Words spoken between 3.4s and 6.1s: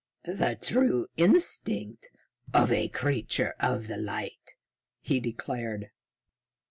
of the Light," he declared.